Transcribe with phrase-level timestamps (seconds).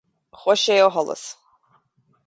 [0.39, 1.23] Chuaigh sé ó sholas.